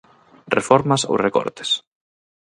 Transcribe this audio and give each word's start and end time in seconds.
Reformas 0.57 1.01
ou 1.11 1.15
recortes? 1.25 1.69